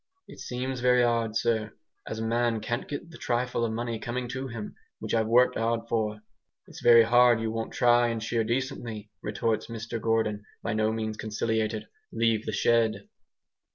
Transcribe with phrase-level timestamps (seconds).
[0.27, 1.73] "It seems very 'ard, sir,
[2.07, 5.57] as a man can't get the trifle of money coming to him, which I've worked
[5.57, 6.21] 'ard for."
[6.65, 11.17] "It's very hard you won't try and shear decently," retorts Mr Gordon, by no means
[11.17, 11.87] conciliated.
[12.11, 13.07] "Leave the shed!"